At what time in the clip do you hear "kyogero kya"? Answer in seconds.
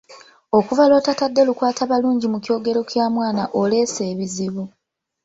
2.45-3.05